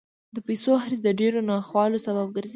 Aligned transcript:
د 0.35 0.37
پیسو 0.47 0.71
حرص 0.83 0.99
د 1.03 1.09
ډېرو 1.19 1.39
ناخوالو 1.49 2.03
سبب 2.05 2.27
ګرځي. 2.35 2.49